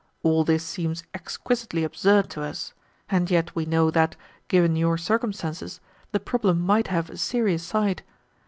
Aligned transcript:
All 0.23 0.43
this 0.43 0.63
seems 0.63 1.03
exquisitely 1.13 1.83
absurd 1.83 2.31
to 2.31 2.41
us, 2.41 2.73
and 3.07 3.29
yet 3.29 3.55
we 3.55 3.67
know 3.67 3.91
that, 3.91 4.15
given 4.47 4.75
your 4.75 4.97
circumstances, 4.97 5.79
the 6.11 6.19
problem 6.19 6.59
might 6.59 6.87
have 6.87 7.11
a 7.11 7.17
serious 7.17 7.61
side. 7.61 8.01